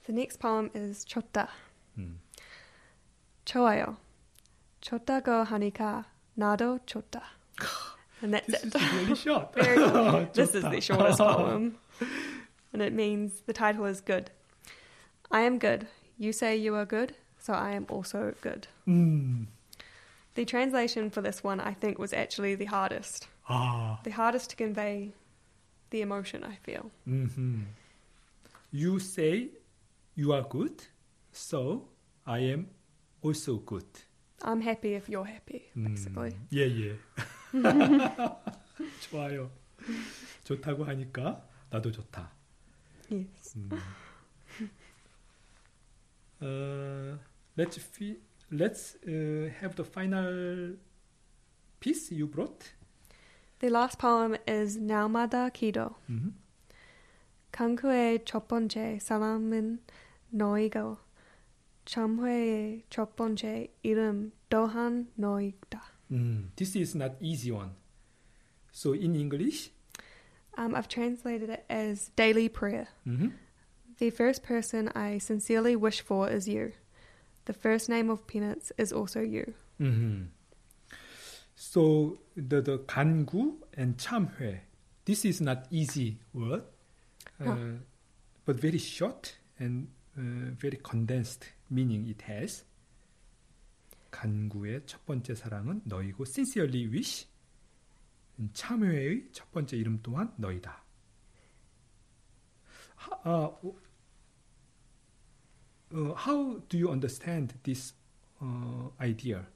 The 0.08 0.14
next 0.14 0.40
poem 0.40 0.72
is 0.74 1.04
Chota. 1.04 1.50
Hmm. 1.96 2.14
Choayo. 3.46 3.98
Chota 4.82 5.22
go 5.24 5.46
hanika 5.46 6.06
nado 6.40 6.80
chota. 6.86 7.22
And 8.22 8.34
that's 8.34 8.48
this 8.48 8.64
it. 8.64 8.76
Is 8.76 8.94
really 8.94 9.16
short. 9.26 9.50
oh, 9.58 10.28
this 10.34 10.56
is 10.56 10.64
the 10.64 10.80
shortest 10.80 11.20
poem. 11.20 11.78
And 12.72 12.82
it 12.82 12.94
means 12.94 13.42
the 13.46 13.54
title 13.54 13.86
is 13.86 14.00
good. 14.00 14.32
I 15.30 15.42
am 15.42 15.60
good. 15.60 15.88
You 16.18 16.32
say 16.32 16.56
you 16.56 16.74
are 16.76 16.86
good, 16.86 17.14
so 17.38 17.54
I 17.54 17.72
am 17.72 17.86
also 17.90 18.34
good. 18.42 18.68
Mm. 18.88 19.48
The 20.36 20.46
translation 20.46 21.10
for 21.10 21.22
this 21.22 21.44
one, 21.44 21.60
I 21.60 21.74
think, 21.74 22.00
was 22.00 22.14
actually 22.14 22.56
the 22.56 22.66
hardest. 22.66 23.28
Ah. 23.50 24.00
The 24.04 24.12
hardest 24.12 24.52
to 24.52 24.56
convey 24.56 25.12
the 25.90 26.02
emotion 26.02 26.44
I 26.44 26.56
feel. 26.64 26.92
Mm-hmm. 27.08 27.64
You 28.72 29.00
say 29.00 29.50
you 30.17 30.33
are 30.33 30.43
good, 30.49 30.83
so 31.33 31.89
I 32.27 32.39
am 32.53 32.67
also 33.23 33.57
good. 33.59 33.87
I'm 34.43 34.61
happy 34.61 34.95
if 34.95 35.09
you're 35.09 35.25
happy, 35.27 35.63
음. 35.77 35.85
basically. 35.85 36.33
예, 36.53 36.67
예. 36.69 36.99
좋아요. 39.01 39.51
좋다고 40.45 40.85
하니까 40.85 41.47
나도 41.71 41.91
좋다. 41.93 42.31
Yes. 43.11 43.57
음. 43.57 43.71
Uh, 46.41 47.17
let's 47.57 47.77
fi- 47.79 48.19
let's 48.51 48.97
uh, 49.07 49.49
have 49.61 49.77
the 49.77 49.85
final 49.85 50.77
piece 51.81 52.11
you 52.11 52.27
brought. 52.27 52.73
The 53.61 53.71
last 53.71 53.99
poem 53.99 54.37
is 54.49 54.77
날마다 54.77 55.51
기도. 55.53 55.95
Mhm. 56.09 56.35
강구의 60.33 60.71
첫 60.71 60.77
번째 60.77 60.89
사람은 60.93 60.93
너이고 60.95 60.99
참회의 61.85 62.85
첫 62.91 63.17
번째 63.17 63.69
이름 63.83 64.33
또한 64.49 65.11
너이다. 65.17 65.83
Mm, 66.11 66.51
This 66.57 66.77
is 66.79 66.97
not 66.97 67.17
easy 67.21 67.51
one. 67.53 67.71
So 68.73 68.93
in 68.95 69.15
English, 69.15 69.71
Um, 70.59 70.75
I've 70.75 70.89
translated 70.89 71.49
it 71.49 71.65
as 71.71 72.11
daily 72.15 72.49
prayer. 72.49 72.89
mhm, 73.07 73.33
The 73.99 74.11
first 74.11 74.43
person 74.43 74.89
I 74.95 75.19
sincerely 75.19 75.75
wish 75.77 76.03
for 76.03 76.29
is 76.31 76.47
you. 76.47 76.73
The 77.47 77.55
first 77.55 77.89
name 77.89 78.11
of 78.11 78.27
penance 78.27 78.71
is 78.79 78.93
also 78.93 79.21
you. 79.21 79.55
mhm. 79.81 80.29
so 81.55 82.19
the 82.37 82.61
the 82.63 82.79
간구 82.87 83.59
and 83.77 83.97
참회. 83.97 84.61
This 85.05 85.25
is 85.25 85.41
not 85.43 85.67
easy 85.71 86.19
word, 86.35 86.63
uh, 87.41 87.49
Oh. 87.49 87.79
but 88.45 88.61
very 88.61 88.79
short 88.79 89.35
and 89.59 89.89
uh, 89.89 89.89
very 90.17 90.79
condensed 90.83 91.49
meaning 91.71 92.09
it 92.09 92.23
has. 92.31 92.65
간구의 94.11 94.83
첫 94.87 95.05
번째 95.07 95.35
사랑은 95.35 95.83
너이고 95.85 96.25
sincerely 96.27 96.87
wish. 96.91 97.27
음, 98.39 98.51
참회의 98.53 99.29
첫 99.33 99.51
번째 99.53 99.77
이름 99.77 100.01
또한 100.03 100.33
너이다. 100.37 100.83
하- 102.97 103.21
아, 103.25 103.31
어, 103.63 103.75
uh, 105.95 106.15
how 106.15 106.61
do 106.69 106.79
you 106.79 106.89
understand 106.91 107.55
this 107.65 107.95
uh, 108.41 108.91
idea? 109.01 109.47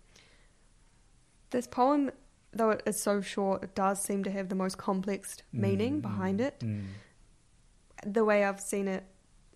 This 1.51 1.67
poem, 1.67 2.11
though 2.53 2.71
it 2.71 2.83
is 2.87 3.01
so 3.01 3.21
short, 3.21 3.63
it 3.63 3.75
does 3.75 4.03
seem 4.03 4.25
to 4.25 4.31
have 4.31 4.49
the 4.49 4.57
most 4.57 4.77
complex 4.79 5.37
meaning 5.53 6.01
Mm, 6.01 6.03
behind 6.03 6.41
mm, 6.41 6.47
it. 6.47 6.59
mm. 6.61 6.85
The 8.05 8.25
way 8.25 8.45
I've 8.45 8.61
seen 8.61 8.89
it, 8.89 9.05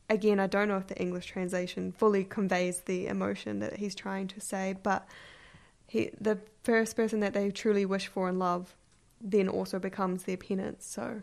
again, 0.10 0.39
I 0.39 0.48
don't 0.48 0.68
know 0.68 0.78
if 0.78 0.88
the 0.88 0.98
English 0.98 1.26
translation 1.28 1.91
fully 1.91 2.24
conveys 2.24 2.82
the 2.82 3.08
emotion 3.08 3.60
that 3.60 3.78
he's 3.78 3.96
trying 3.96 4.28
to 4.30 4.39
say, 4.39 4.76
but 4.82 5.08
he, 5.88 6.12
the 6.20 6.39
first 6.63 6.96
person 6.96 7.20
that 7.22 7.34
they 7.34 7.52
truly 7.52 7.86
wish 7.86 8.08
for 8.08 8.28
and 8.28 8.39
love 8.39 8.76
then 9.22 9.48
also 9.48 9.80
becomes 9.80 10.24
their 10.24 10.38
penance. 10.38 10.86
So 10.86 11.22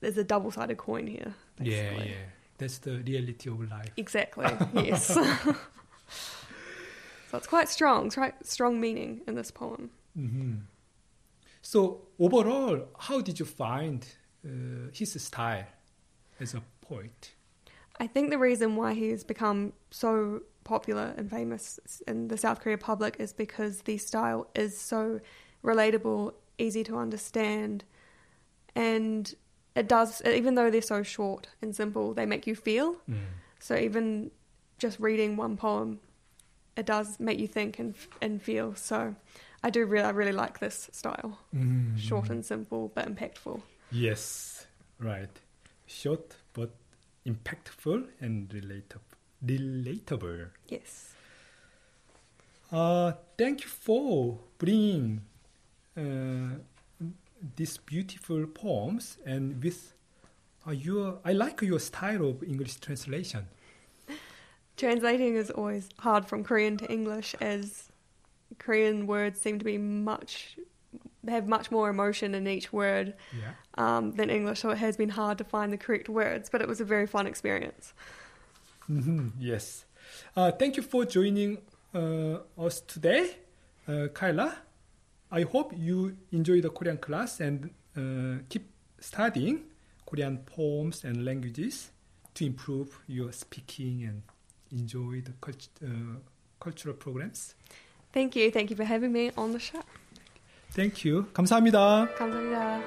there's 0.00 0.18
a 0.18 0.24
double 0.24 0.50
sided 0.50 0.78
coin 0.78 1.06
here. 1.06 1.34
Yeah, 1.60 1.90
basically. 1.90 2.10
yeah. 2.10 2.16
That's 2.58 2.78
the 2.78 2.98
reality 2.98 3.48
of 3.48 3.70
life. 3.70 3.90
Exactly, 3.96 4.46
yes. 4.74 5.06
so 5.06 5.56
it's 7.32 7.46
quite 7.46 7.68
strong, 7.70 8.06
it's 8.06 8.16
quite 8.16 8.46
strong 8.46 8.80
meaning 8.80 9.22
in 9.26 9.34
this 9.34 9.50
poem. 9.50 9.90
Mhm. 10.18 10.60
So 11.62 12.02
overall, 12.18 12.88
how 12.98 13.20
did 13.20 13.38
you 13.38 13.46
find 13.46 14.04
uh, 14.44 14.90
his 14.92 15.22
style 15.22 15.66
as 16.38 16.54
a 16.54 16.62
I 17.98 18.06
think 18.06 18.30
the 18.30 18.38
reason 18.38 18.76
why 18.76 18.94
he's 18.94 19.24
become 19.24 19.72
so 19.90 20.42
popular 20.64 21.14
and 21.16 21.30
famous 21.30 21.78
in 22.06 22.28
the 22.28 22.36
South 22.36 22.60
Korea 22.60 22.78
public 22.78 23.16
is 23.18 23.32
because 23.32 23.82
the 23.82 23.98
style 23.98 24.46
is 24.54 24.78
so 24.78 25.20
relatable, 25.62 26.32
easy 26.58 26.82
to 26.84 26.96
understand, 26.96 27.84
and 28.74 29.34
it 29.76 29.88
does, 29.88 30.22
even 30.24 30.54
though 30.54 30.70
they're 30.70 30.82
so 30.82 31.02
short 31.02 31.48
and 31.62 31.74
simple, 31.76 32.14
they 32.14 32.26
make 32.26 32.46
you 32.46 32.54
feel. 32.54 32.96
So 33.58 33.76
even 33.76 34.30
just 34.78 34.98
reading 34.98 35.36
one 35.36 35.56
poem, 35.56 36.00
it 36.76 36.86
does 36.86 37.20
make 37.20 37.38
you 37.38 37.46
think 37.46 37.78
and 37.78 37.94
and 38.22 38.42
feel. 38.42 38.74
So 38.74 39.14
I 39.62 39.70
do 39.70 39.84
really, 39.84 40.06
I 40.06 40.10
really 40.10 40.32
like 40.32 40.58
this 40.58 40.88
style. 40.92 41.38
Mm. 41.54 41.98
Short 41.98 42.30
and 42.30 42.44
simple, 42.44 42.90
but 42.94 43.06
impactful. 43.06 43.60
Yes, 43.90 44.66
right. 44.98 45.30
Short 45.86 46.36
but 46.52 46.70
impactful 47.26 48.06
and 48.20 48.48
relatable. 48.48 49.00
Relatable. 49.44 50.48
Yes. 50.68 51.14
Uh, 52.72 53.12
thank 53.36 53.62
you 53.62 53.68
for 53.68 54.38
bringing 54.58 55.22
uh, 55.96 56.56
these 57.56 57.78
beautiful 57.78 58.46
poems 58.46 59.16
and 59.24 59.62
with 59.62 59.94
uh, 60.66 60.70
your. 60.70 61.18
I 61.24 61.32
like 61.32 61.62
your 61.62 61.80
style 61.80 62.28
of 62.28 62.42
English 62.42 62.76
translation. 62.76 63.46
Translating 64.76 65.34
is 65.34 65.50
always 65.50 65.88
hard 65.98 66.26
from 66.26 66.44
Korean 66.44 66.76
to 66.78 66.90
English, 66.90 67.34
as 67.40 67.90
Korean 68.58 69.06
words 69.06 69.40
seem 69.40 69.58
to 69.58 69.64
be 69.64 69.78
much 69.78 70.56
have 71.28 71.46
much 71.48 71.70
more 71.70 71.88
emotion 71.90 72.34
in 72.34 72.46
each 72.46 72.72
word 72.72 73.14
Yeah. 73.32 73.52
um, 73.76 74.12
than 74.12 74.30
English. 74.30 74.60
So 74.60 74.70
it 74.70 74.78
has 74.78 74.96
been 74.96 75.10
hard 75.10 75.38
to 75.38 75.44
find 75.44 75.72
the 75.72 75.76
correct 75.78 76.08
words, 76.08 76.48
but 76.50 76.60
it 76.60 76.68
was 76.68 76.80
a 76.80 76.84
very 76.84 77.06
fun 77.06 77.26
experience. 77.26 77.92
hmm 78.86 79.28
Yes. 79.38 79.84
Uh, 80.36 80.50
thank 80.52 80.76
you 80.76 80.82
for 80.82 81.04
joining 81.04 81.58
uh, 81.94 82.38
us 82.58 82.80
today, 82.80 83.36
uh, 83.88 84.08
Kyla. 84.14 84.54
I 85.30 85.42
hope 85.42 85.72
you 85.76 86.16
enjoy 86.32 86.60
the 86.60 86.70
Korean 86.70 86.96
class 86.98 87.40
and 87.40 87.70
uh, 87.96 88.42
keep 88.48 88.68
studying 88.98 89.64
Korean 90.06 90.38
poems 90.38 91.04
and 91.04 91.24
languages 91.24 91.90
to 92.34 92.44
improve 92.46 92.98
your 93.06 93.32
speaking 93.32 94.04
and 94.04 94.22
enjoy 94.72 95.20
the 95.20 95.32
cult- 95.40 95.68
uh, 95.84 96.18
cultural 96.58 96.94
programs. 96.94 97.54
Thank 98.12 98.34
you. 98.34 98.50
Thank 98.50 98.70
you 98.70 98.76
for 98.76 98.84
having 98.84 99.12
me 99.12 99.30
on 99.36 99.52
the 99.52 99.60
show. 99.60 99.82
Thank 100.74 101.04
you. 101.08 101.24
감사합니다. 101.32 102.08
감사합니다. 102.16 102.80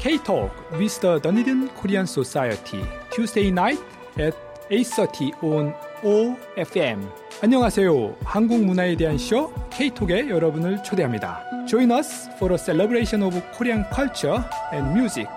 K-Talk 0.00 0.50
with 0.72 1.00
the 1.00 1.20
Dunedin 1.20 1.68
Korean 1.80 2.04
Society 2.06 2.82
Tuesday 3.10 3.48
night 3.50 3.78
at 4.18 4.34
8.30 4.70 5.32
on 5.42 5.74
OFM 6.02 7.06
안녕하세요. 7.42 8.16
한국 8.24 8.64
문화에 8.64 8.96
대한 8.96 9.18
쇼 9.18 9.52
K-Talk에 9.70 10.28
여러분을 10.28 10.82
초대합니다. 10.82 11.44
Join 11.68 11.90
us 11.92 12.28
for 12.36 12.52
a 12.52 12.58
celebration 12.58 13.22
of 13.22 13.40
Korean 13.56 13.84
culture 13.94 14.42
and 14.72 14.90
music 14.90 15.28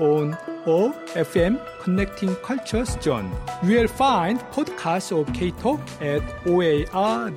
on 0.00 0.34
OFM 0.66 1.58
Connecting 1.82 2.34
Cultures 2.42 2.98
Zone. 3.00 3.30
You 3.62 3.76
will 3.76 3.88
find 3.88 4.40
podcasts 4.50 5.12
of 5.12 5.32
K-Talk 5.32 5.80
at 6.00 6.22
oar.org.nz. 6.46 7.36